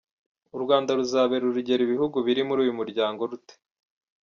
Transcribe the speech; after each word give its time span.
U 0.55 0.57
Rwanda 0.63 0.91
ruzabera 0.99 1.43
urugero 1.45 1.81
ibihugu 1.83 2.17
biri 2.25 2.41
muri 2.47 2.59
uyu 2.65 2.77
muryango 2.79 3.21
rute? 3.29 3.53